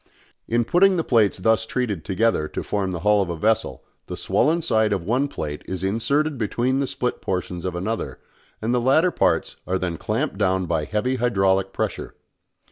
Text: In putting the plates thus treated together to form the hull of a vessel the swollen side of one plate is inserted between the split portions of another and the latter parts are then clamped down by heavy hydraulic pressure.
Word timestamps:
In 0.47 0.65
putting 0.65 0.97
the 0.97 1.03
plates 1.03 1.37
thus 1.37 1.63
treated 1.67 2.03
together 2.03 2.47
to 2.47 2.63
form 2.63 2.89
the 2.89 3.01
hull 3.01 3.21
of 3.21 3.29
a 3.29 3.37
vessel 3.37 3.83
the 4.07 4.17
swollen 4.17 4.63
side 4.63 4.93
of 4.93 5.03
one 5.03 5.27
plate 5.27 5.61
is 5.67 5.83
inserted 5.83 6.39
between 6.39 6.79
the 6.79 6.87
split 6.87 7.21
portions 7.21 7.65
of 7.65 7.75
another 7.75 8.19
and 8.63 8.73
the 8.73 8.81
latter 8.81 9.11
parts 9.11 9.57
are 9.67 9.77
then 9.77 9.97
clamped 9.97 10.39
down 10.39 10.65
by 10.65 10.85
heavy 10.85 11.17
hydraulic 11.17 11.71
pressure. 11.71 12.15